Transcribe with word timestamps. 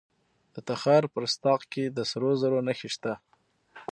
د 0.53 0.55
تخار 0.69 1.03
په 1.11 1.17
رستاق 1.23 1.61
کې 1.71 1.83
د 1.95 1.97
سرو 2.09 2.31
زرو 2.41 2.59
نښې 2.67 2.89
شته. 2.95 3.13